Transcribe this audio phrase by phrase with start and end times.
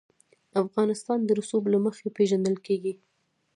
[0.63, 2.93] افغانستان د رسوب له مخې پېژندل کېږي.